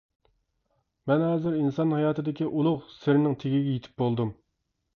مەن 1.11 1.25
ھازىر 1.25 1.59
ئىنسان 1.59 1.93
ھاياتىدىكى 1.97 2.47
ئۇلۇغ 2.49 2.81
سىرنىڭ 2.97 3.39
تېگىگە 3.45 3.73
يېتىپ 3.77 4.05
بولدۇم. 4.05 4.37